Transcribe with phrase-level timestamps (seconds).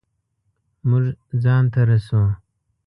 [0.89, 1.05] مونږ
[1.43, 2.21] ځان ته رسو